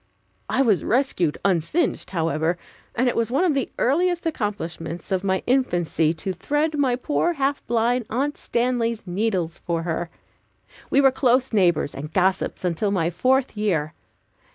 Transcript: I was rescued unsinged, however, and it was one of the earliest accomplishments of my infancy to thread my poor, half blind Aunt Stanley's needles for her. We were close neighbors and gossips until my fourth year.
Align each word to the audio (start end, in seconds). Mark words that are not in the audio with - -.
I 0.49 0.63
was 0.63 0.83
rescued 0.83 1.37
unsinged, 1.45 2.09
however, 2.09 2.57
and 2.95 3.07
it 3.07 3.15
was 3.15 3.29
one 3.29 3.43
of 3.43 3.53
the 3.53 3.69
earliest 3.77 4.25
accomplishments 4.25 5.11
of 5.11 5.23
my 5.23 5.43
infancy 5.45 6.11
to 6.15 6.33
thread 6.33 6.75
my 6.75 6.95
poor, 6.95 7.33
half 7.33 7.63
blind 7.67 8.07
Aunt 8.09 8.35
Stanley's 8.35 9.05
needles 9.05 9.59
for 9.59 9.83
her. 9.83 10.09
We 10.89 11.01
were 11.01 11.11
close 11.11 11.53
neighbors 11.53 11.93
and 11.93 12.11
gossips 12.11 12.65
until 12.65 12.89
my 12.89 13.11
fourth 13.11 13.55
year. 13.55 13.93